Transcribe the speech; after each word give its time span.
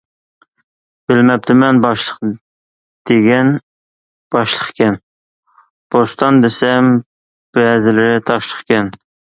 بىلمەپتىمەن 1.11 1.81
باشلىق 1.83 2.31
دېگەن 3.11 3.53
باشلىقكەن، 4.37 5.01
بوستان 5.95 6.45
دېسەم 6.49 6.93
بەزىلىرى 7.61 8.21
تاشلىقكەن. 8.33 8.97